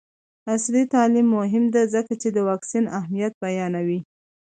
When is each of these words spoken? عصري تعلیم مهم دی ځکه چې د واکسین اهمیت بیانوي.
عصري 0.51 0.83
تعلیم 0.93 1.27
مهم 1.37 1.63
دی 1.73 1.83
ځکه 1.93 2.13
چې 2.21 2.27
د 2.31 2.37
واکسین 2.49 2.85
اهمیت 2.99 3.33
بیانوي. 3.43 3.99